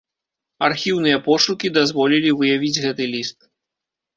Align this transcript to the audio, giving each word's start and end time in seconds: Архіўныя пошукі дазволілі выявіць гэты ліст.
Архіўныя 0.67 1.17
пошукі 1.27 1.71
дазволілі 1.77 2.33
выявіць 2.41 2.81
гэты 2.87 3.03
ліст. 3.13 3.39